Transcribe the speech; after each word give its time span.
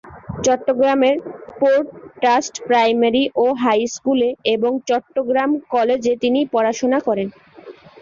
Chittagong 0.43 1.01
port 1.59 1.87
trust 2.21 2.55
primary 2.67 3.23
ও 3.35 3.55
হাইস্কুলে 3.63 4.29
এবং 4.55 4.71
চট্টগ্রাম 4.89 5.49
কলেজে 5.73 6.13
তিনি 6.23 6.39
পড়াশোনা 6.53 6.99
করেন। 7.07 7.27